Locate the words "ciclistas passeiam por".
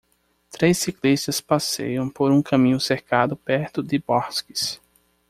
0.79-2.31